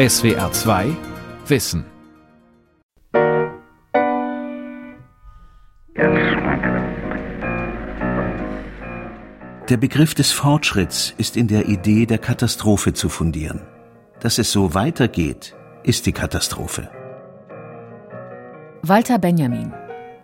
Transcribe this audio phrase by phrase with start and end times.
[0.00, 0.96] SWR 2
[1.46, 1.84] Wissen.
[9.68, 13.60] Der Begriff des Fortschritts ist in der Idee der Katastrophe zu fundieren.
[14.20, 16.88] Dass es so weitergeht, ist die Katastrophe.
[18.80, 19.74] Walter Benjamin,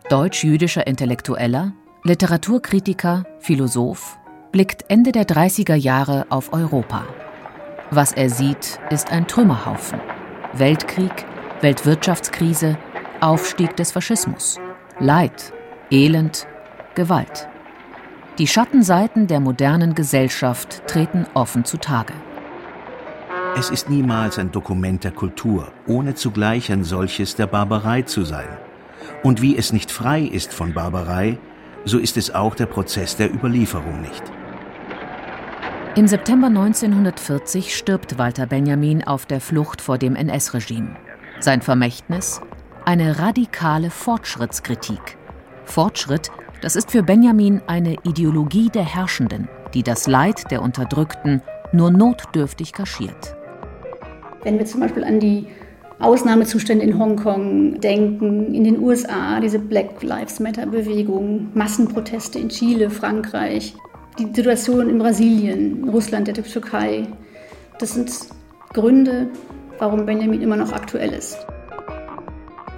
[0.08, 4.16] deutsch-jüdischer Intellektueller, Literaturkritiker, Philosoph,
[4.52, 7.04] blickt Ende der 30er Jahre auf Europa.
[7.91, 10.00] Was er sieht, ist ein Trümmerhaufen.
[10.54, 11.25] Weltkrieg,
[11.61, 12.76] Weltwirtschaftskrise,
[13.21, 14.59] Aufstieg des Faschismus,
[14.99, 15.53] Leid,
[15.90, 16.49] Elend,
[16.96, 17.49] Gewalt.
[18.39, 22.12] Die Schattenseiten der modernen Gesellschaft treten offen zutage.
[23.57, 28.48] Es ist niemals ein Dokument der Kultur, ohne zugleich ein solches der Barbarei zu sein.
[29.23, 31.39] Und wie es nicht frei ist von Barbarei,
[31.84, 34.25] so ist es auch der Prozess der Überlieferung nicht.
[35.97, 40.95] Im September 1940 stirbt Walter Benjamin auf der Flucht vor dem NS-Regime.
[41.41, 42.43] Sein Vermächtnis?
[42.84, 45.17] Eine radikale Fortschrittskritik.
[45.65, 51.41] Fortschritt, das ist für Benjamin eine Ideologie der Herrschenden, die das Leid der Unterdrückten
[51.73, 53.35] nur notdürftig kaschiert.
[54.42, 55.47] Wenn wir zum Beispiel an die
[55.98, 63.75] Ausnahmezustände in Hongkong denken, in den USA, diese Black Lives Matter-Bewegung, Massenproteste in Chile, Frankreich,
[64.19, 67.06] die Situation in Brasilien, Russland, der Türkei,
[67.78, 68.11] das sind
[68.73, 69.28] Gründe,
[69.78, 71.47] warum Benjamin immer noch aktuell ist.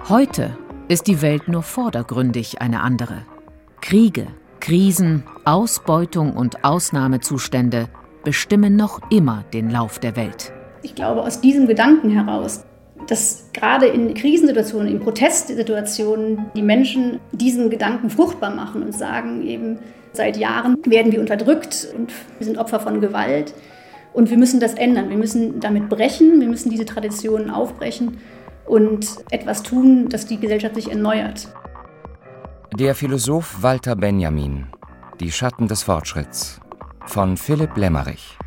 [0.07, 3.25] Heute ist die Welt nur vordergründig eine andere.
[3.81, 4.27] Kriege,
[4.59, 7.87] Krisen, Ausbeutung und Ausnahmezustände
[8.23, 10.51] bestimmen noch immer den Lauf der Welt.
[10.81, 12.65] Ich glaube, aus diesem Gedanken heraus,
[13.07, 19.79] dass gerade in Krisensituationen, in Protestsituationen die Menschen diesen Gedanken fruchtbar machen und sagen eben,
[20.13, 23.53] Seit Jahren werden wir unterdrückt und wir sind Opfer von Gewalt.
[24.13, 25.09] Und wir müssen das ändern.
[25.09, 26.41] Wir müssen damit brechen.
[26.41, 28.17] Wir müssen diese Traditionen aufbrechen
[28.65, 31.47] und etwas tun, dass die Gesellschaft sich erneuert.
[32.77, 34.67] Der Philosoph Walter Benjamin.
[35.19, 36.59] Die Schatten des Fortschritts.
[37.05, 38.37] Von Philipp Lämmerich.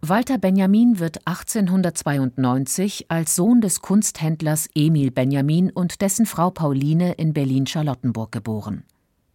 [0.00, 7.32] Walter Benjamin wird 1892 als Sohn des Kunsthändlers Emil Benjamin und dessen Frau Pauline in
[7.32, 8.84] Berlin-Charlottenburg geboren.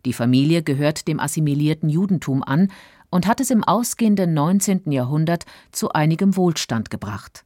[0.06, 2.72] Die Familie gehört dem assimilierten Judentum an
[3.10, 4.92] und hat es im ausgehenden 19.
[4.92, 7.46] Jahrhundert zu einigem Wohlstand gebracht.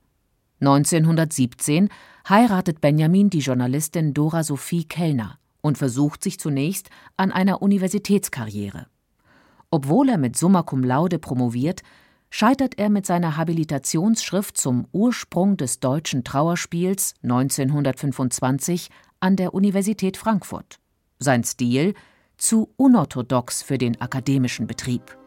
[0.62, 1.90] 1917
[2.28, 8.88] heiratet Benjamin die Journalistin Dora Sophie Kellner und versucht sich zunächst an einer Universitätskarriere.
[9.70, 11.84] Obwohl er mit Summa Cum Laude promoviert,
[12.30, 20.80] scheitert er mit seiner Habilitationsschrift zum Ursprung des deutschen Trauerspiels 1925 an der Universität Frankfurt.
[21.20, 21.94] Sein Stil
[22.38, 25.18] zu unorthodox für den akademischen Betrieb.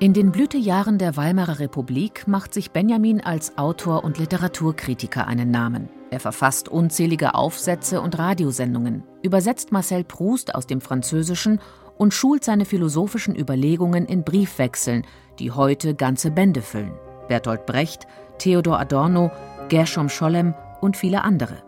[0.00, 5.88] In den Blütejahren der Weimarer Republik macht sich Benjamin als Autor und Literaturkritiker einen Namen.
[6.10, 11.60] Er verfasst unzählige Aufsätze und Radiosendungen, übersetzt Marcel Proust aus dem Französischen
[11.98, 15.04] und schult seine philosophischen Überlegungen in Briefwechseln,
[15.38, 16.92] die heute ganze Bände füllen.
[17.26, 18.06] Bertolt Brecht,
[18.38, 19.32] Theodor Adorno,
[19.68, 21.67] Gershom Scholem und viele andere.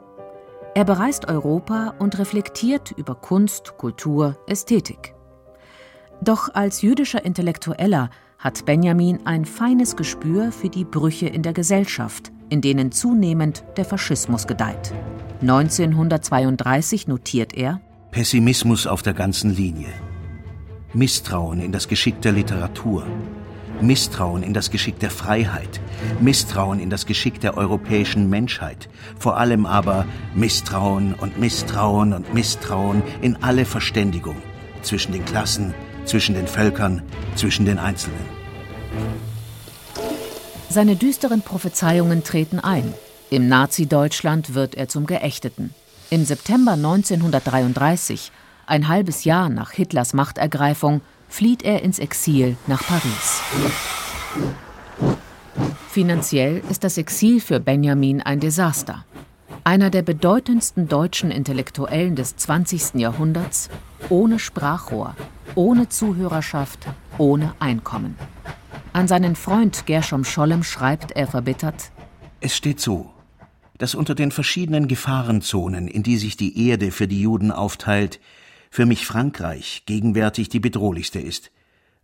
[0.75, 5.14] Er bereist Europa und reflektiert über Kunst, Kultur, Ästhetik.
[6.22, 12.31] Doch als jüdischer Intellektueller hat Benjamin ein feines Gespür für die Brüche in der Gesellschaft,
[12.50, 14.92] in denen zunehmend der Faschismus gedeiht.
[15.41, 17.81] 1932 notiert er
[18.12, 19.88] Pessimismus auf der ganzen Linie,
[20.92, 23.06] Misstrauen in das Geschick der Literatur,
[23.83, 25.81] Misstrauen in das Geschick der Freiheit,
[26.21, 33.03] Misstrauen in das Geschick der europäischen Menschheit, vor allem aber Misstrauen und Misstrauen und Misstrauen
[33.23, 34.37] in alle Verständigung
[34.83, 35.75] zwischen den Klassen,
[36.05, 37.03] zwischen den Völkern,
[37.35, 38.21] zwischen den Einzelnen.
[40.69, 42.95] Seine düsteren Prophezeiungen treten ein.
[43.29, 45.75] Im Nazi-Deutschland wird er zum Geächteten.
[46.11, 48.33] Im September 1933,
[48.67, 53.41] ein halbes Jahr nach Hitlers Machtergreifung, flieht er ins Exil nach Paris.
[55.89, 59.05] Finanziell ist das Exil für Benjamin ein Desaster.
[59.65, 62.94] Einer der bedeutendsten deutschen Intellektuellen des 20.
[62.94, 63.71] Jahrhunderts,
[64.09, 65.15] ohne Sprachrohr,
[65.55, 66.87] ohne Zuhörerschaft,
[67.19, 68.17] ohne Einkommen.
[68.93, 71.93] An seinen Freund Gershom Scholem schreibt er verbittert:
[72.41, 73.11] Es steht so,
[73.79, 78.21] dass unter den verschiedenen Gefahrenzonen, in die sich die Erde für die Juden aufteilt,
[78.70, 81.50] für mich Frankreich gegenwärtig die bedrohlichste ist,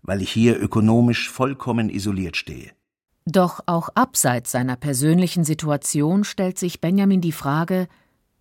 [0.03, 2.73] weil ich hier ökonomisch vollkommen isoliert stehe.
[3.25, 7.89] Doch auch abseits seiner persönlichen Situation stellt sich Benjamin die Frage,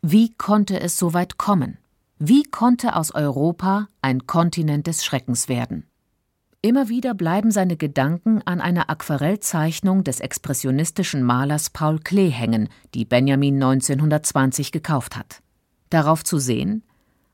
[0.01, 1.77] wie konnte es so weit kommen?
[2.19, 5.87] Wie konnte aus Europa ein Kontinent des Schreckens werden?
[6.61, 13.05] Immer wieder bleiben seine Gedanken an einer Aquarellzeichnung des expressionistischen Malers Paul Klee hängen, die
[13.05, 15.41] Benjamin 1920 gekauft hat.
[15.89, 16.83] Darauf zu sehen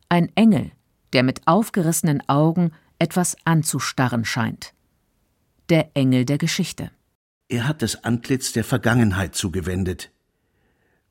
[0.10, 0.72] ein Engel,
[1.14, 4.74] der mit aufgerissenen Augen etwas anzustarren scheint.
[5.70, 6.92] Der Engel der Geschichte.
[7.50, 10.12] Er hat das Antlitz der Vergangenheit zugewendet.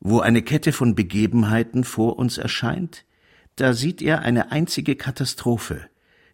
[0.01, 3.05] Wo eine Kette von Begebenheiten vor uns erscheint,
[3.57, 5.87] da sieht er eine einzige Katastrophe,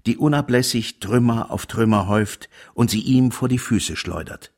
[0.06, 4.52] die unablässig Trümmer auf Trümmer häuft und sie ihm vor die Füße schleudert.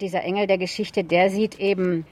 [0.00, 2.04] Dieser Engel der Geschichte, der sieht eben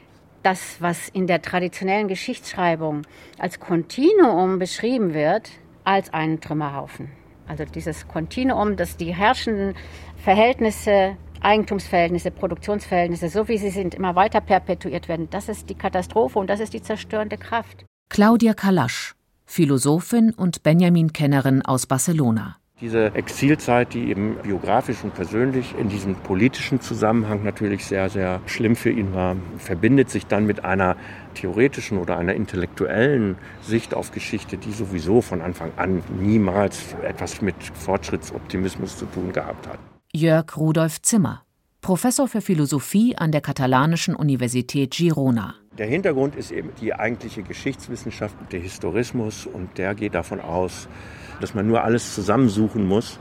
[0.42, 3.02] das, was in der traditionellen Geschichtsschreibung
[3.38, 5.50] als Kontinuum beschrieben wird,
[5.84, 7.10] als einen Trümmerhaufen.
[7.46, 9.74] Also dieses Kontinuum, das die herrschenden
[10.16, 15.28] Verhältnisse, Eigentumsverhältnisse, Produktionsverhältnisse, so wie sie sind, immer weiter perpetuiert werden.
[15.30, 17.84] Das ist die Katastrophe und das ist die zerstörende Kraft.
[18.08, 19.14] Claudia Kalasch,
[19.44, 22.61] Philosophin und Benjamin-Kennerin aus Barcelona.
[22.82, 28.74] Diese Exilzeit, die eben biografisch und persönlich in diesem politischen Zusammenhang natürlich sehr, sehr schlimm
[28.74, 30.96] für ihn war, verbindet sich dann mit einer
[31.34, 37.54] theoretischen oder einer intellektuellen Sicht auf Geschichte, die sowieso von Anfang an niemals etwas mit
[37.72, 39.78] Fortschrittsoptimismus zu tun gehabt hat.
[40.12, 41.44] Jörg Rudolf Zimmer,
[41.82, 45.54] Professor für Philosophie an der katalanischen Universität Girona.
[45.78, 50.88] Der Hintergrund ist eben die eigentliche Geschichtswissenschaft, der Historismus, und der geht davon aus,
[51.42, 53.18] dass man nur alles zusammensuchen muss.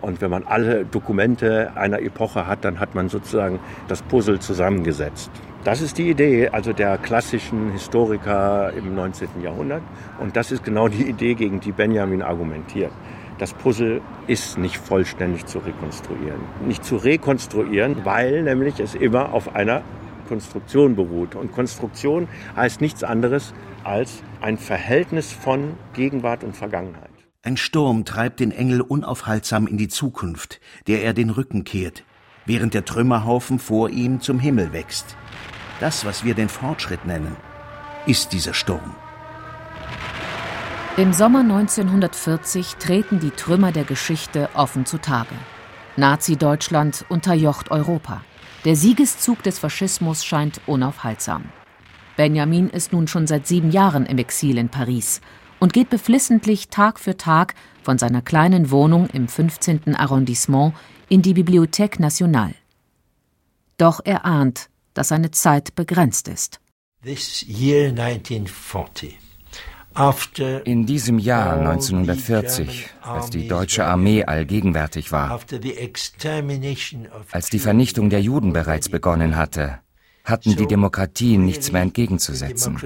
[0.00, 3.58] Und wenn man alle Dokumente einer Epoche hat, dann hat man sozusagen
[3.88, 5.30] das Puzzle zusammengesetzt.
[5.64, 9.28] Das ist die Idee also der klassischen Historiker im 19.
[9.42, 9.82] Jahrhundert.
[10.20, 12.92] Und das ist genau die Idee, gegen die Benjamin argumentiert.
[13.38, 16.40] Das Puzzle ist nicht vollständig zu rekonstruieren.
[16.66, 19.82] Nicht zu rekonstruieren, weil nämlich es immer auf einer
[20.28, 21.34] Konstruktion beruht.
[21.34, 23.52] Und Konstruktion heißt nichts anderes
[23.82, 27.15] als ein Verhältnis von Gegenwart und Vergangenheit.
[27.46, 30.58] Ein Sturm treibt den Engel unaufhaltsam in die Zukunft,
[30.88, 32.02] der er den Rücken kehrt,
[32.44, 35.16] während der Trümmerhaufen vor ihm zum Himmel wächst.
[35.78, 37.36] Das, was wir den Fortschritt nennen,
[38.04, 38.96] ist dieser Sturm.
[40.96, 45.36] Im Sommer 1940 treten die Trümmer der Geschichte offen zutage.
[45.96, 48.22] Nazi-Deutschland unterjocht Europa.
[48.64, 51.44] Der Siegeszug des Faschismus scheint unaufhaltsam.
[52.16, 55.20] Benjamin ist nun schon seit sieben Jahren im Exil in Paris
[55.60, 59.94] und geht beflissentlich Tag für Tag von seiner kleinen Wohnung im 15.
[59.94, 60.74] Arrondissement
[61.08, 62.54] in die Bibliothèque Nationale.
[63.78, 66.60] Doch er ahnt, dass seine Zeit begrenzt ist.
[70.64, 75.40] In diesem Jahr 1940, als die deutsche Armee allgegenwärtig war,
[77.30, 79.78] als die Vernichtung der Juden bereits begonnen hatte,
[80.24, 82.76] hatten die Demokratien nichts mehr entgegenzusetzen.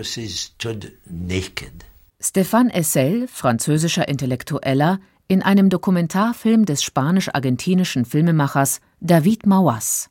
[2.22, 10.11] Stéphane Essel, französischer Intellektueller, in einem Dokumentarfilm des spanisch-argentinischen Filmemachers David Mauas.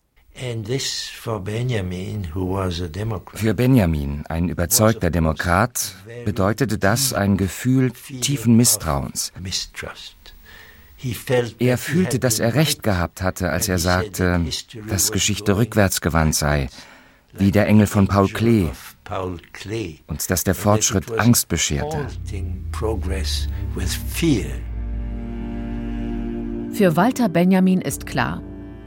[3.33, 5.95] Für Benjamin, ein überzeugter Demokrat,
[6.25, 9.31] bedeutete das ein Gefühl tiefen Misstrauens.
[11.59, 14.43] Er fühlte, dass er recht gehabt hatte, als er sagte,
[14.87, 16.69] dass Geschichte rückwärtsgewandt sei,
[17.33, 18.69] wie der Engel von Paul Klee,
[20.07, 22.07] und dass der Fortschritt Angst bescherte.
[26.71, 28.41] Für Walter Benjamin ist klar,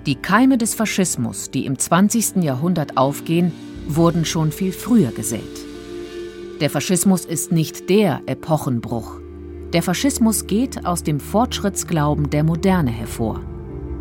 [0.06, 2.36] die Keime des Faschismus, die im 20.
[2.42, 3.52] Jahrhundert aufgehen,
[3.86, 5.43] wurden schon viel früher gesät.
[6.60, 9.20] Der Faschismus ist nicht der Epochenbruch.
[9.72, 13.41] Der Faschismus geht aus dem Fortschrittsglauben der Moderne hervor.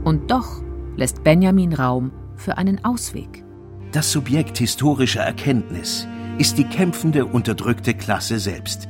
[0.03, 0.61] Und doch
[0.95, 3.43] lässt Benjamin Raum für einen Ausweg.
[3.91, 6.07] Das Subjekt historischer Erkenntnis
[6.37, 8.87] ist die kämpfende, unterdrückte Klasse selbst.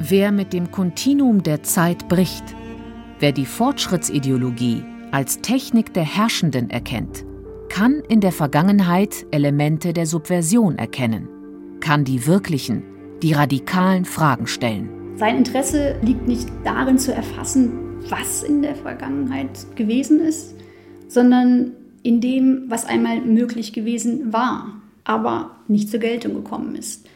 [0.00, 2.42] Wer mit dem Kontinuum der Zeit bricht,
[3.20, 7.24] wer die Fortschrittsideologie als Technik der Herrschenden erkennt,
[7.68, 11.28] kann in der Vergangenheit Elemente der Subversion erkennen,
[11.78, 12.82] kann die wirklichen,
[13.22, 14.88] die radikalen Fragen stellen.
[15.14, 17.70] Sein Interesse liegt nicht darin zu erfassen,
[18.08, 20.56] was in der Vergangenheit gewesen ist,
[21.06, 27.06] sondern in dem, was einmal möglich gewesen war, aber nicht zur Geltung gekommen ist.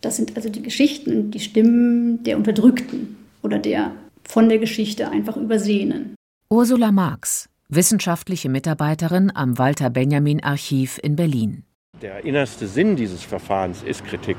[0.00, 3.92] Das sind also die Geschichten und die Stimmen der Unterdrückten oder der
[4.24, 6.14] von der Geschichte einfach Übersehenen.
[6.48, 11.64] Ursula Marx, wissenschaftliche Mitarbeiterin am Walter Benjamin Archiv in Berlin.
[12.00, 14.36] Der innerste Sinn dieses Verfahrens ist Kritik,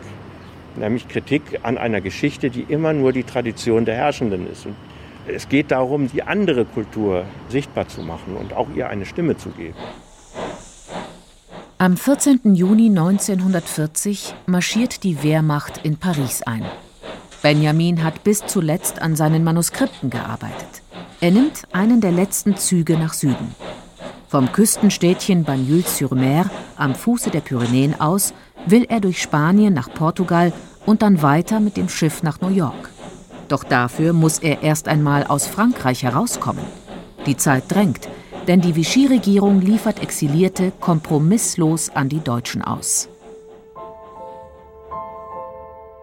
[0.77, 4.65] nämlich Kritik an einer Geschichte, die immer nur die Tradition der Herrschenden ist.
[4.65, 4.75] Und
[5.33, 9.49] es geht darum, die andere Kultur sichtbar zu machen und auch ihr eine Stimme zu
[9.49, 9.75] geben.
[11.77, 12.53] Am 14.
[12.53, 16.63] Juni 1940 marschiert die Wehrmacht in Paris ein.
[17.41, 20.83] Benjamin hat bis zuletzt an seinen Manuskripten gearbeitet.
[21.21, 23.55] Er nimmt einen der letzten Züge nach Süden.
[24.27, 28.33] Vom Küstenstädtchen Bagnols-sur-Mer am Fuße der Pyrenäen aus
[28.67, 30.53] will er durch Spanien nach Portugal
[30.85, 32.89] und dann weiter mit dem Schiff nach New York.
[33.51, 36.65] Doch dafür muss er erst einmal aus Frankreich herauskommen.
[37.25, 38.07] Die Zeit drängt,
[38.47, 43.09] denn die Vichy-Regierung liefert Exilierte kompromisslos an die Deutschen aus.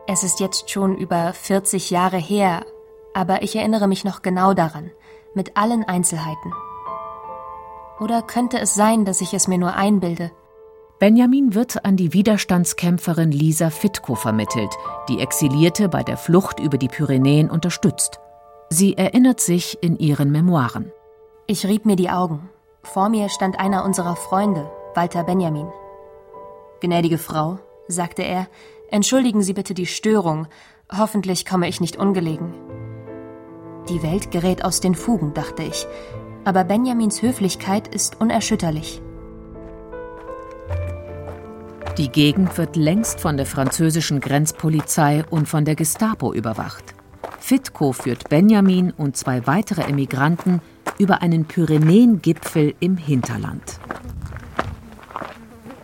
[0.07, 2.67] Es ist jetzt schon über 40 Jahre her,
[3.15, 4.91] aber ich erinnere mich noch genau daran,
[5.33, 6.53] mit allen Einzelheiten.
[7.99, 10.33] Oder könnte es sein, dass ich es mir nur einbilde?
[10.99, 14.71] Benjamin wird an die Widerstandskämpferin Lisa Fitko vermittelt,
[15.09, 18.19] die Exilierte bei der Flucht über die Pyrenäen unterstützt.
[18.69, 20.91] Sie erinnert sich in ihren Memoiren.
[21.47, 22.51] Ich rieb mir die Augen.
[22.83, 25.69] Vor mir stand einer unserer Freunde, Walter Benjamin.
[26.81, 28.49] Gnädige Frau, sagte er,
[28.91, 30.49] entschuldigen Sie bitte die Störung.
[30.93, 32.53] Hoffentlich komme ich nicht ungelegen.
[33.89, 35.87] Die Welt gerät aus den Fugen, dachte ich.
[36.45, 39.01] Aber Benjamins Höflichkeit ist unerschütterlich.
[41.99, 46.95] Die Gegend wird längst von der französischen Grenzpolizei und von der Gestapo überwacht.
[47.41, 50.61] Fitko führt Benjamin und zwei weitere Emigranten
[50.99, 53.81] über einen Pyrenäengipfel im Hinterland.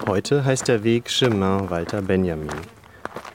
[0.06, 2.49] Heute heißt der Weg Chemin Walter Benjamin.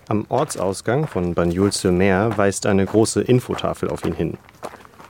[0.08, 4.38] Am Ortsausgang von Bagnols-sur-Mer weist eine große Infotafel auf ihn hin.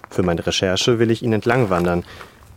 [0.10, 2.04] Für meine Recherche will ich ihn entlang wandern,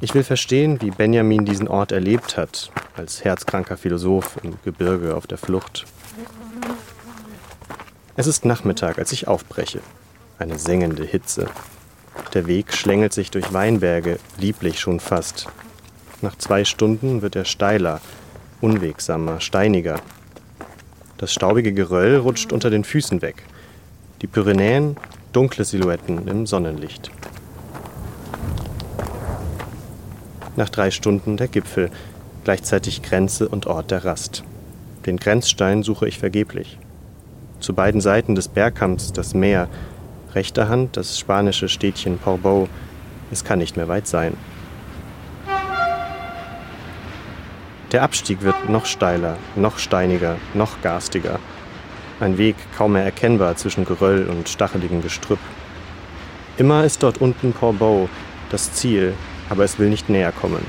[0.02, 5.28] ich will verstehen, wie Benjamin diesen Ort erlebt hat, als herzkranker Philosoph im Gebirge auf
[5.28, 5.84] der Flucht.
[8.16, 9.80] Es ist Nachmittag, als ich aufbreche.
[10.40, 11.46] Eine sengende Hitze.
[12.34, 15.46] Der Weg schlängelt sich durch Weinberge, lieblich schon fast.
[16.20, 18.00] Nach zwei Stunden wird er steiler,
[18.60, 20.00] unwegsamer, steiniger.
[21.16, 23.44] Das staubige Geröll rutscht unter den Füßen weg.
[24.20, 24.96] Die Pyrenäen,
[25.32, 27.12] dunkle Silhouetten im Sonnenlicht.
[30.54, 31.90] Nach drei Stunden der Gipfel,
[32.44, 34.44] gleichzeitig Grenze und Ort der Rast.
[35.06, 36.78] Den Grenzstein suche ich vergeblich.
[37.60, 39.68] Zu beiden Seiten des Bergkamms das Meer,
[40.34, 42.68] rechter Hand das spanische Städtchen Portbou.
[43.30, 44.36] Es kann nicht mehr weit sein.
[47.92, 51.38] Der Abstieg wird noch steiler, noch steiniger, noch garstiger.
[52.20, 55.40] Ein Weg kaum mehr erkennbar zwischen Geröll und stacheligem Gestrüpp.
[56.58, 58.08] Immer ist dort unten Portbou,
[58.50, 59.14] das Ziel,
[59.52, 60.64] aber es will nicht näher kommen.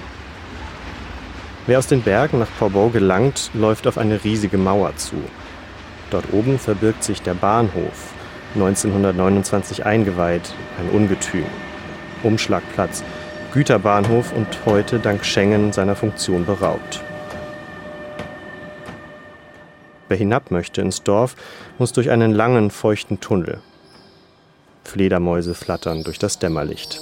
[1.66, 5.16] Wer aus den Bergen nach Portbou gelangt, läuft auf eine riesige Mauer zu.
[6.12, 8.12] Dort oben verbirgt sich der Bahnhof,
[8.56, 11.46] 1929 eingeweiht, ein Ungetüm.
[12.24, 13.04] Umschlagplatz,
[13.54, 17.02] Güterbahnhof und heute dank Schengen seiner Funktion beraubt.
[20.10, 21.38] Wer hinab möchte ins Dorf,
[21.80, 23.62] muss durch einen langen, feuchten Tunnel.
[24.84, 27.00] Fledermäuse flattern durch das Dämmerlicht.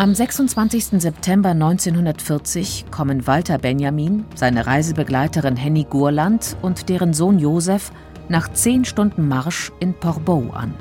[0.00, 0.98] Am 26.
[0.98, 7.92] September 1940 kommen Walter Benjamin, seine Reisebegleiterin Henny Gurland und deren Sohn Josef
[8.30, 10.72] nach zehn Stunden Marsch in Portbou an.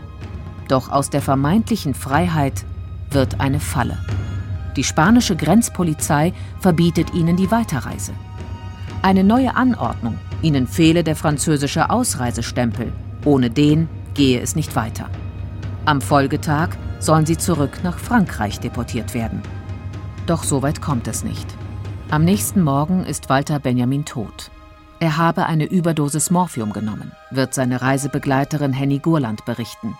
[0.70, 2.64] Doch aus der vermeintlichen Freiheit
[3.12, 3.98] wird eine Falle.
[4.78, 8.14] Die spanische Grenzpolizei verbietet ihnen die Weiterreise.
[9.02, 12.94] Eine neue Anordnung, ihnen fehle der französische Ausreisestempel.
[13.26, 15.10] Ohne den gehe es nicht weiter.
[15.84, 19.42] Am Folgetag sollen sie zurück nach Frankreich deportiert werden.
[20.26, 21.48] Doch so weit kommt es nicht.
[22.10, 24.52] Am nächsten Morgen ist Walter Benjamin tot.
[25.00, 29.98] Er habe eine Überdosis Morphium genommen, wird seine Reisebegleiterin Henny Gurland berichten.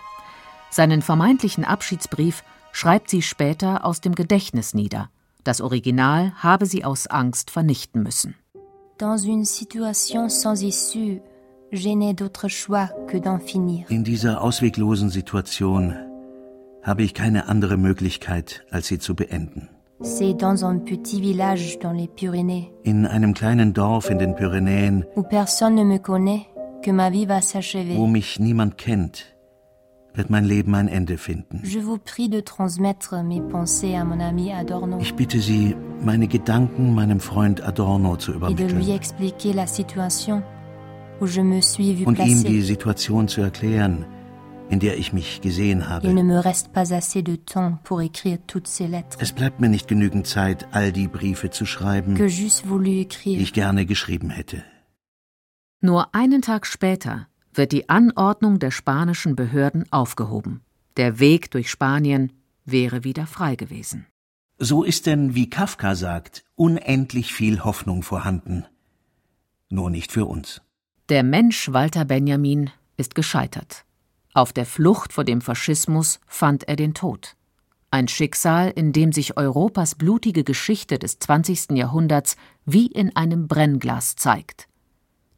[0.70, 5.08] Seinen vermeintlichen Abschiedsbrief schreibt sie später aus dem Gedächtnis nieder.
[5.42, 8.34] Das Original habe sie aus Angst vernichten müssen.
[8.98, 11.20] Dans une situation sans issue,
[11.72, 13.86] je n'ai d'autre choix que d'en finir.
[13.88, 15.94] In dieser ausweglosen Situation
[16.82, 19.68] habe ich keine andere Möglichkeit, als sie zu beenden.
[20.02, 22.72] C'est dans un petit village dans les Pyrénées.
[22.84, 26.46] In einem kleinen Dorf in den Pyrenäen, où personne ne me connaît,
[26.82, 27.96] que ma vie va s'achever.
[27.98, 29.36] wo mich niemand kennt,
[30.14, 31.60] wird mein Leben ein Ende finden.
[31.64, 36.28] Je vous prie de transmettre mes pensées à mon ami Adorno Ich bitte Sie, meine
[36.28, 40.42] Gedanken meinem Freund Adorno zu et de lui übermitteln expliquer la situation
[41.20, 42.62] où je me suis vue und ihm die.
[42.62, 44.06] Situation zu erklären,
[44.70, 46.14] in der ich mich gesehen Il habe.
[46.14, 49.68] ne me reste pas assez de temps pour écrire toutes ces lettres Es bleibt mir
[49.68, 54.30] nicht genügend Zeit, all die Briefe zu schreiben, que j'eusse voulu die ich gerne geschrieben
[54.30, 54.62] hätte.
[55.80, 60.60] Nur einen Tag später wird die Anordnung der spanischen Behörden aufgehoben.
[60.96, 62.32] Der Weg durch Spanien
[62.64, 64.06] wäre wieder frei gewesen.
[64.58, 68.66] So ist denn, wie Kafka sagt, unendlich viel Hoffnung vorhanden.
[69.70, 70.60] Nur nicht für uns.
[71.08, 73.84] Der Mensch Walter Benjamin ist gescheitert.
[74.32, 77.36] Auf der Flucht vor dem Faschismus fand er den Tod.
[77.90, 81.72] Ein Schicksal, in dem sich Europas blutige Geschichte des 20.
[81.72, 84.68] Jahrhunderts wie in einem Brennglas zeigt.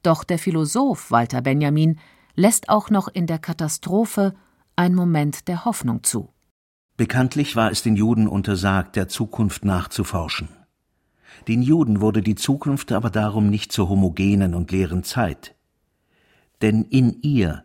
[0.03, 1.99] Doch der Philosoph Walter Benjamin
[2.35, 4.35] lässt auch noch in der Katastrophe
[4.77, 6.29] ein Moment der Hoffnung zu.
[6.99, 10.49] Bekanntlich war es den Juden untersagt, der Zukunft nachzuforschen.
[11.49, 15.55] Den Juden wurde die Zukunft aber darum nicht zur homogenen und leeren Zeit.
[16.61, 17.65] Denn in ihr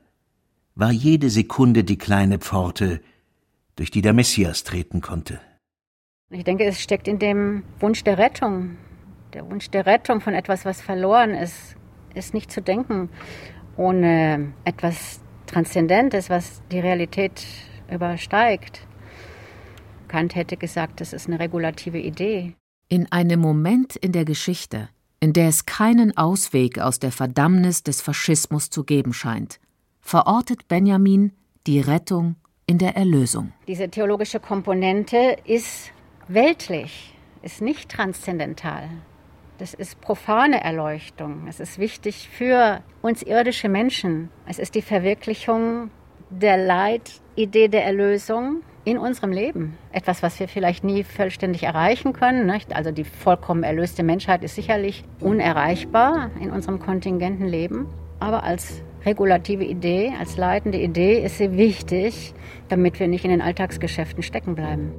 [0.77, 3.01] war jede Sekunde die kleine Pforte,
[3.75, 5.39] durch die der Messias treten konnte.
[6.29, 8.77] Ich denke, es steckt in dem Wunsch der Rettung.
[9.33, 11.75] Der Wunsch der Rettung von etwas, was verloren ist,
[12.13, 13.09] ist nicht zu denken
[13.77, 17.45] ohne etwas Transzendentes, was die Realität
[17.91, 18.81] übersteigt.
[20.07, 22.55] Kant hätte gesagt, das ist eine regulative Idee.
[22.89, 28.01] In einem Moment in der Geschichte, in der es keinen Ausweg aus der Verdammnis des
[28.01, 29.59] Faschismus zu geben scheint,
[30.07, 31.33] verortet Benjamin
[31.67, 33.51] die Rettung in der Erlösung.
[33.67, 35.91] Diese theologische Komponente ist
[36.29, 38.87] weltlich, ist nicht transzendental.
[39.57, 41.47] Das ist profane Erleuchtung.
[41.49, 44.29] Es ist wichtig für uns irdische Menschen.
[44.45, 45.91] Es ist die Verwirklichung
[46.29, 49.77] der Leitidee der Erlösung in unserem Leben.
[49.91, 52.45] Etwas, was wir vielleicht nie vollständig erreichen können.
[52.45, 52.73] Nicht?
[52.73, 57.87] Also die vollkommen erlöste Menschheit ist sicherlich unerreichbar in unserem kontingenten Leben.
[58.19, 62.33] Aber als regulative Idee, als leitende Idee ist sie wichtig,
[62.69, 64.91] damit wir nicht in den Alltagsgeschäften stecken bleiben.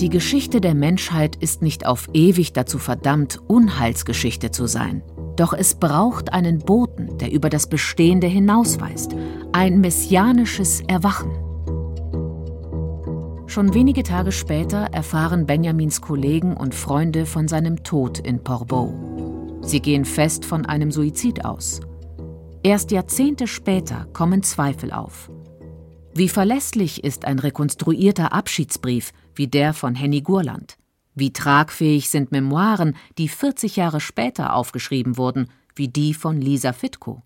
[0.00, 5.02] Die Geschichte der Menschheit ist nicht auf ewig dazu verdammt, Unheilsgeschichte zu sein.
[5.36, 9.14] Doch es braucht einen Boten, der über das Bestehende hinausweist,
[9.52, 11.30] ein messianisches Erwachen.
[13.46, 18.94] Schon wenige Tage später erfahren Benjamins Kollegen und Freunde von seinem Tod in Portbou.
[19.60, 21.80] Sie gehen fest von einem Suizid aus.
[22.62, 25.30] Erst Jahrzehnte später kommen Zweifel auf.
[26.14, 30.76] Wie verlässlich ist ein rekonstruierter Abschiedsbrief wie der von Henny Gurland?
[31.14, 37.22] Wie tragfähig sind Memoiren, die 40 Jahre später aufgeschrieben wurden, wie die von Lisa Fitko?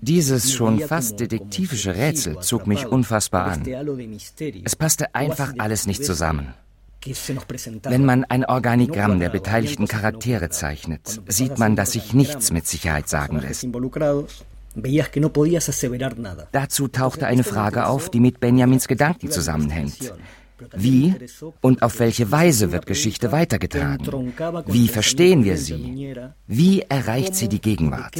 [0.00, 3.66] Dieses schon fast detektivische Rätsel zog mich unfassbar an.
[4.64, 6.54] Es passte einfach alles nicht zusammen.
[7.84, 13.08] Wenn man ein Organigramm der beteiligten Charaktere zeichnet, sieht man, dass sich nichts mit Sicherheit
[13.08, 13.66] sagen lässt.
[16.52, 20.12] Dazu tauchte eine Frage auf, die mit Benjamins Gedanken zusammenhängt.
[20.76, 21.14] Wie
[21.60, 24.32] und auf welche Weise wird Geschichte weitergetragen?
[24.66, 26.14] Wie verstehen wir sie?
[26.46, 28.14] Wie erreicht sie die Gegenwart?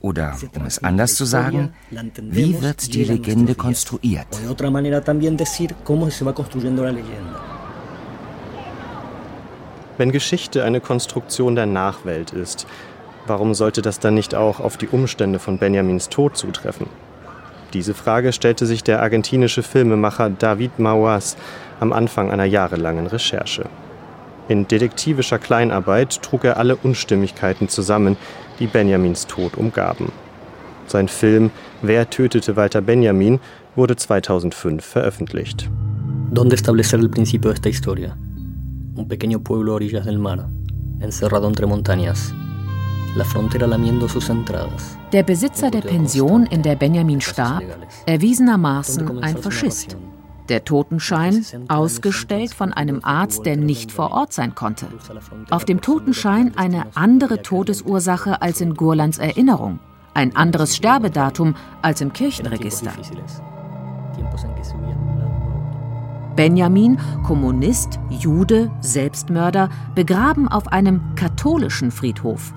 [0.00, 1.74] Oder, um es anders zu sagen,
[2.20, 4.26] wie wird die Legende konstruiert?
[9.98, 12.66] Wenn Geschichte eine Konstruktion der Nachwelt ist,
[13.28, 16.86] Warum sollte das dann nicht auch auf die Umstände von Benjamins Tod zutreffen?
[17.74, 21.36] Diese Frage stellte sich der argentinische Filmemacher David Mauas
[21.78, 23.66] am Anfang einer jahrelangen Recherche.
[24.48, 28.16] In detektivischer Kleinarbeit trug er alle Unstimmigkeiten zusammen,
[28.60, 30.10] die Benjamins Tod umgaben.
[30.86, 31.50] Sein Film
[31.82, 33.40] Wer tötete Walter Benjamin
[33.76, 35.68] wurde 2005 veröffentlicht.
[36.32, 38.16] ¿Dónde establecer el principio de esta historia?
[38.98, 40.48] Un pequeño pueblo a orillas del mar,
[40.98, 42.34] encerrado entre montañas,
[45.12, 47.62] der Besitzer der Pension, in der Benjamin starb,
[48.06, 49.96] erwiesenermaßen ein Faschist.
[50.48, 54.86] Der Totenschein ausgestellt von einem Arzt, der nicht vor Ort sein konnte.
[55.50, 59.78] Auf dem Totenschein eine andere Todesursache als in Gurlands Erinnerung,
[60.12, 62.92] ein anderes Sterbedatum als im Kirchenregister.
[66.38, 72.54] Benjamin, Kommunist, Jude, Selbstmörder, begraben auf einem katholischen Friedhof.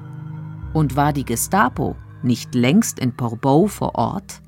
[0.71, 4.39] Und war die Gestapo nicht längst in Portbou vor Ort?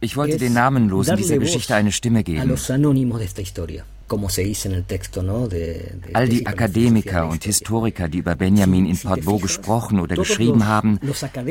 [0.00, 2.40] Ich wollte den Namenlosen dieser Geschichte eine Stimme geben.
[6.12, 10.98] All die Akademiker und Historiker, die über Benjamin in Portbou gesprochen oder geschrieben haben,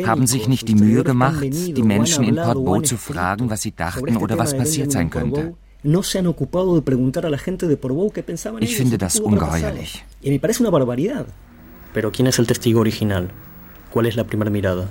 [0.06, 4.18] haben sich nicht die Mühe gemacht, die Menschen in Portbou zu fragen, was sie dachten
[4.18, 5.56] oder was passiert sein könnte.
[8.62, 10.06] Ich finde das ungeheuerlich.
[11.94, 13.30] Pero ¿quién es el testigo original?
[13.92, 14.90] ¿Cuál es la primera mirada?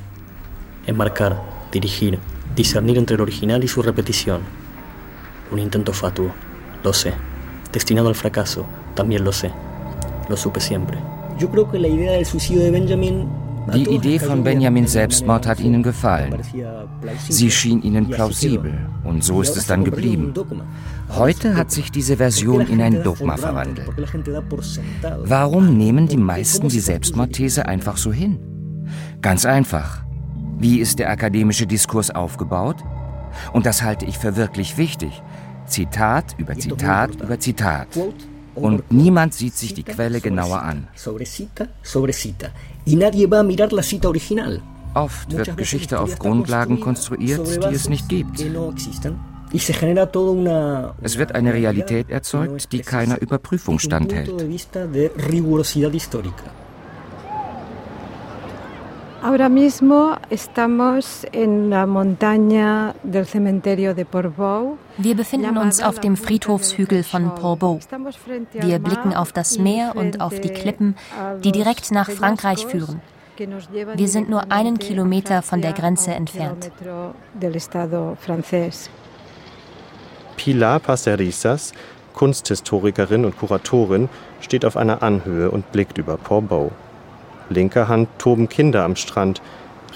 [0.87, 2.19] Enmarcar, dirigir,
[2.55, 4.43] discernir entre el original y su repetición.
[5.51, 6.33] Un intento fatuo,
[6.85, 7.13] lo sé.
[7.73, 9.51] Destinado al fracaso, también lo sé.
[10.29, 10.99] Lo supe siempre.
[11.39, 13.29] Yo creo que la idea del suicidio de Benjamin
[13.75, 16.43] Die Idee von Benjamins Selbstmord hat ihnen gefallen.
[17.29, 20.35] Sie schien ihnen plausibel und so ist es dann geblieben.
[21.11, 23.89] Heute hat sich diese Version in ein Dogma verwandelt.
[25.25, 28.41] Warum nehmen die meisten die Selbstmordthese einfach so hin?
[29.21, 30.05] Ganz einfach.
[30.59, 32.77] Wie ist der akademische Diskurs aufgebaut?
[33.53, 35.23] Und das halte ich für wirklich wichtig.
[35.73, 37.89] Zitat über Zitat über Zitat.
[38.55, 40.89] Und niemand sieht sich die Quelle genauer an.
[44.95, 48.45] Oft wird Geschichte auf Grundlagen konstruiert, die es nicht gibt.
[51.03, 54.31] Es wird eine Realität erzeugt, die keiner Überprüfung standhält.
[59.23, 64.79] Ahora mismo estamos en la montaña del cementerio de Portbou.
[64.99, 67.79] Wir befinden uns auf dem Friedhofshügel von Portbou.
[68.53, 70.97] Wir blicken auf das Meer und auf die Klippen,
[71.45, 73.01] die direkt nach Frankreich führen.
[73.95, 76.73] Wir sind nur einen Kilometer von der Grenze entfernt.
[80.37, 81.73] Pilar Passerisas,
[82.15, 84.09] Kunsthistorikerin und Kuratorin,
[84.41, 86.73] steht auf einer Anhöhe und blickt über Portbou.
[87.53, 89.41] Linker Hand toben Kinder am Strand,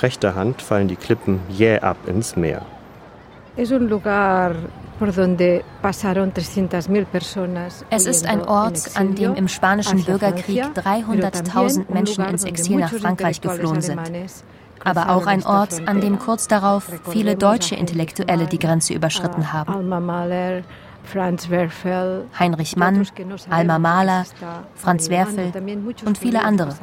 [0.00, 2.62] rechter Hand fallen die Klippen jäh ab ins Meer.
[3.56, 3.70] Es
[8.06, 13.80] ist ein Ort, an dem im spanischen Bürgerkrieg 300.000 Menschen ins Exil nach Frankreich geflohen
[13.80, 14.00] sind.
[14.84, 19.90] Aber auch ein Ort, an dem kurz darauf viele deutsche Intellektuelle die Grenze überschritten haben.
[22.38, 23.06] Heinrich Mann,
[23.48, 24.24] Alma Mahler,
[24.74, 25.52] Franz Werfel
[26.04, 26.74] und viele andere.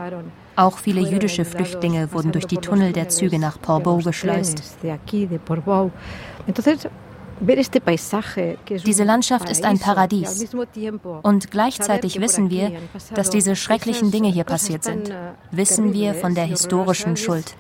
[0.56, 4.62] Auch viele jüdische Flüchtlinge wurden durch die Tunnel der Züge nach Portbou geschleust.
[8.86, 10.56] Diese Landschaft ist ein Paradies.
[11.24, 12.72] Und gleichzeitig wissen wir,
[13.16, 15.12] dass diese schrecklichen Dinge hier passiert sind.
[15.52, 17.56] Wissen wir von der historischen Schuld.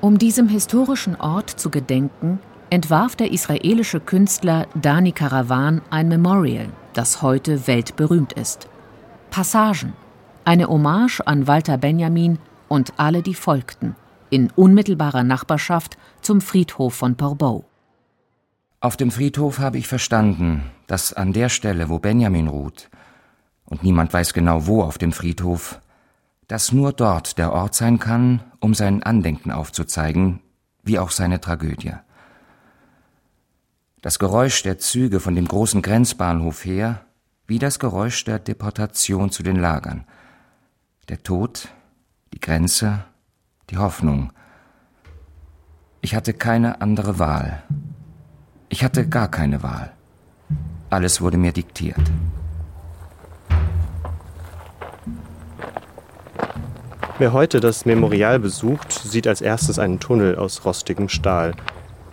[0.00, 2.38] Um diesem historischen Ort zu gedenken,
[2.70, 8.68] entwarf der israelische Künstler Dani Karawan ein Memorial, das heute weltberühmt ist.
[9.30, 9.92] Passagen,
[10.44, 13.96] eine Hommage an Walter Benjamin und alle, die folgten,
[14.30, 17.64] in unmittelbarer Nachbarschaft zum Friedhof von Portbou.
[18.80, 22.88] Auf dem Friedhof habe ich verstanden, dass an der Stelle, wo Benjamin ruht,
[23.64, 25.80] und niemand weiß genau wo auf dem Friedhof,
[26.48, 30.40] dass nur dort der Ort sein kann, um sein Andenken aufzuzeigen,
[30.82, 31.92] wie auch seine Tragödie.
[34.02, 37.04] Das Geräusch der Züge von dem großen Grenzbahnhof her,
[37.46, 40.06] wie das Geräusch der Deportation zu den Lagern.
[41.10, 41.66] Der Tod,
[42.32, 43.04] die Grenze,
[43.68, 44.32] die Hoffnung.
[46.02, 47.64] Ich hatte keine andere Wahl.
[48.68, 49.90] Ich hatte gar keine Wahl.
[50.88, 51.98] Alles wurde mir diktiert.
[57.18, 61.54] Wer heute das Memorial besucht, sieht als erstes einen Tunnel aus rostigem Stahl.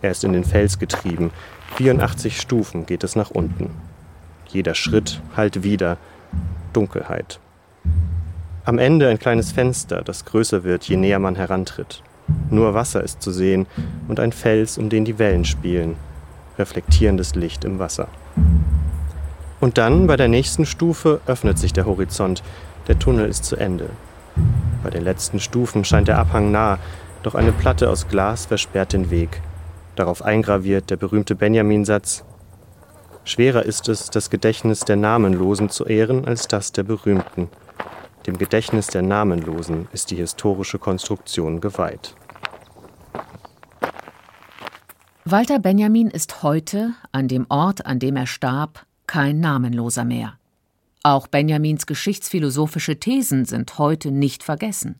[0.02, 1.30] Er ist in den Fels getrieben,
[1.76, 3.70] 84 Stufen geht es nach unten.
[4.48, 6.00] Jeder Schritt halt wieder
[6.74, 7.40] Dunkelheit.
[8.68, 12.04] Am Ende ein kleines Fenster, das größer wird, je näher man herantritt.
[12.50, 13.66] Nur Wasser ist zu sehen
[14.10, 15.96] und ein Fels, um den die Wellen spielen.
[16.60, 18.10] Reflektierendes Licht im Wasser.
[19.62, 22.44] Und dann, bei der nächsten Stufe, öffnet sich der Horizont.
[22.90, 23.88] Der Tunnel ist zu Ende.
[24.84, 26.78] Bei den letzten Stufen scheint der Abhang nah,
[27.24, 29.42] doch eine Platte aus Glas versperrt den Weg.
[29.96, 32.26] Darauf eingraviert der berühmte Benjamin-Satz:
[33.24, 37.48] Schwerer ist es, das Gedächtnis der Namenlosen zu ehren, als das der Berühmten.
[38.28, 42.13] Dem Gedächtnis der Namenlosen ist die historische Konstruktion geweiht.
[45.24, 50.38] Walter Benjamin ist heute, an dem Ort, an dem er starb, kein Namenloser mehr.
[51.04, 55.00] Auch Benjamins geschichtsphilosophische Thesen sind heute nicht vergessen.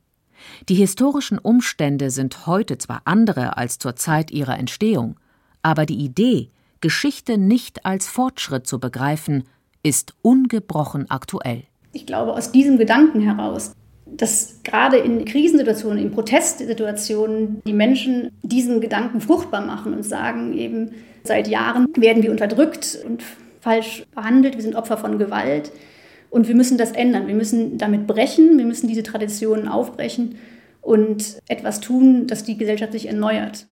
[0.70, 5.20] Die historischen Umstände sind heute zwar andere als zur Zeit ihrer Entstehung,
[5.62, 9.44] aber die Idee, Geschichte nicht als Fortschritt zu begreifen,
[9.84, 11.67] ist ungebrochen aktuell.
[11.94, 13.74] Ich glaube, aus diesem Gedanken heraus,
[14.06, 20.92] dass gerade in Krisensituationen, in Protestsituationen die Menschen diesen Gedanken fruchtbar machen und sagen eben,
[21.24, 23.24] seit Jahren werden wir unterdrückt und
[23.62, 25.72] falsch behandelt, wir sind Opfer von Gewalt.
[26.30, 27.28] Und wir müssen das ändern.
[27.28, 28.58] Wir müssen damit brechen.
[28.58, 30.36] Wir müssen diese Traditionen aufbrechen
[30.82, 33.68] und etwas tun, dass die Gesellschaft sich erneuert.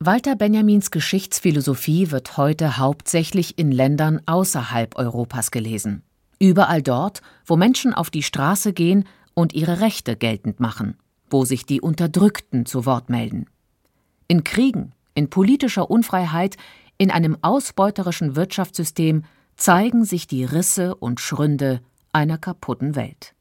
[0.00, 6.02] Walter Benjamins Geschichtsphilosophie wird heute hauptsächlich in Ländern außerhalb Europas gelesen.
[6.38, 10.96] Überall dort, wo Menschen auf die Straße gehen und ihre Rechte geltend machen,
[11.30, 13.46] wo sich die Unterdrückten zu Wort melden.
[14.28, 16.56] In Kriegen, in politischer Unfreiheit,
[16.98, 19.24] in einem ausbeuterischen Wirtschaftssystem
[19.56, 21.80] zeigen sich die Risse und Schründe
[22.12, 23.34] einer kaputten Welt.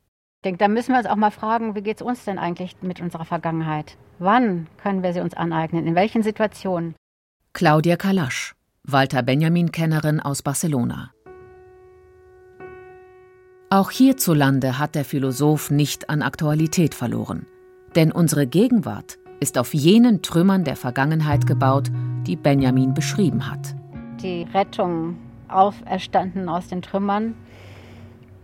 [0.43, 2.99] denke, da müssen wir uns auch mal fragen, wie geht es uns denn eigentlich mit
[2.99, 3.97] unserer Vergangenheit?
[4.19, 5.87] Wann können wir sie uns aneignen?
[5.87, 6.95] In welchen Situationen?
[7.53, 11.11] Claudia Kalasch, Walter Benjamin-Kennerin aus Barcelona.
[13.73, 17.47] Auch hierzulande hat der Philosoph nicht an Aktualität verloren.
[17.95, 21.89] Denn unsere Gegenwart ist auf jenen Trümmern der Vergangenheit gebaut,
[22.27, 23.73] die Benjamin beschrieben hat.
[24.21, 27.33] Die Rettung auferstanden aus den Trümmern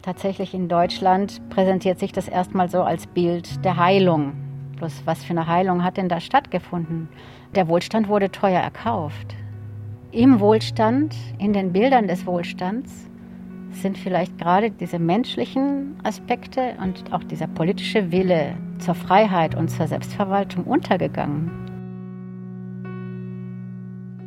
[0.02, 4.34] Tatsächlich in Deutschland präsentiert sich das erstmal so als Bild der Heilung.
[4.78, 7.08] Bloß was für eine Heilung hat denn da stattgefunden?
[7.54, 9.36] Der Wohlstand wurde teuer erkauft.
[10.12, 13.10] Im Wohlstand, in den Bildern des Wohlstands,
[13.82, 19.88] sind vielleicht gerade diese menschlichen Aspekte und auch dieser politische Wille zur Freiheit und zur
[19.88, 21.52] Selbstverwaltung untergegangen.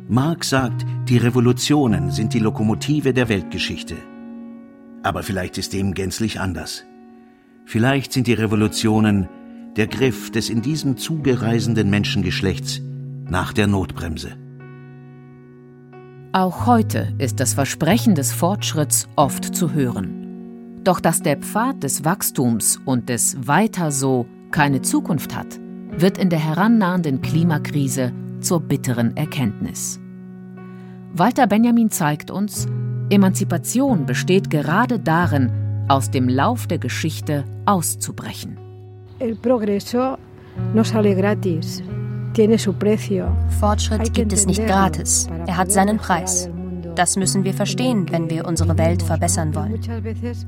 [0.07, 3.95] Marx sagt, die Revolutionen sind die Lokomotive der Weltgeschichte.
[5.01, 6.85] Aber vielleicht ist dem gänzlich anders.
[7.65, 9.27] Vielleicht sind die Revolutionen
[9.75, 12.81] der Griff des in diesem Zuge reisenden Menschengeschlechts
[13.25, 14.42] nach der Notbremse.
[16.35, 20.81] Auch heute ist das Versprechen des Fortschritts oft zu hören.
[20.83, 25.59] Doch dass der Pfad des Wachstums und des Weiter so keine Zukunft hat,
[25.91, 29.99] wird in der herannahenden Klimakrise zur bitteren Erkenntnis.
[31.13, 32.65] Walter Benjamin zeigt uns,
[33.11, 35.51] Emanzipation besteht gerade darin,
[35.87, 38.57] aus dem Lauf der Geschichte auszubrechen.
[43.59, 45.29] Fortschritt gibt es nicht gratis.
[45.45, 46.49] Er hat seinen Preis.
[46.95, 49.79] Das müssen wir verstehen, wenn wir unsere Welt verbessern wollen.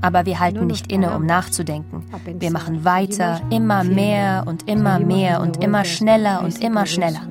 [0.02, 2.04] Aber wir halten nicht inne, um nachzudenken.
[2.39, 7.21] Wir machen weiter, immer mehr und immer mehr und immer schneller und immer schneller.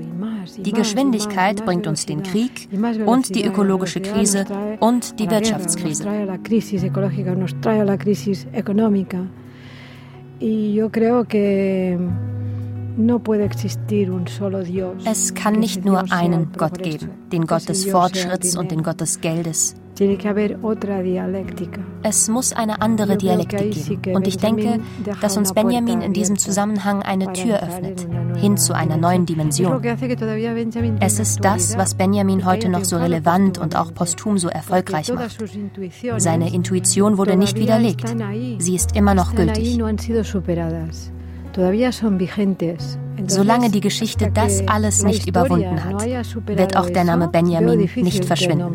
[0.59, 2.69] Die Geschwindigkeit bringt uns den Krieg
[3.07, 4.45] und die ökologische Krise
[4.81, 6.05] und die Wirtschaftskrise.
[15.05, 19.21] Es kann nicht nur einen Gott geben, den Gott des Fortschritts und den Gott des
[19.21, 19.75] Geldes.
[22.03, 24.17] Es muss eine andere Dialektik geben.
[24.17, 24.81] Und ich denke,
[25.21, 29.81] dass uns Benjamin in diesem Zusammenhang eine Tür öffnet, hin zu einer neuen Dimension.
[31.01, 35.37] Es ist das, was Benjamin heute noch so relevant und auch posthum so erfolgreich macht.
[36.19, 38.15] Seine Intuition wurde nicht widerlegt.
[38.59, 39.79] Sie ist immer noch gültig.
[43.27, 46.05] Solange die Geschichte das alles nicht überwunden hat,
[46.47, 48.75] wird auch der Name Benjamin nicht verschwinden.